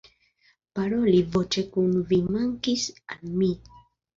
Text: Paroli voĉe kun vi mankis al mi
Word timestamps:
Paroli 0.77 1.19
voĉe 1.35 1.65
kun 1.75 1.93
vi 2.13 2.21
mankis 2.33 2.89
al 3.17 3.37
mi 3.39 3.53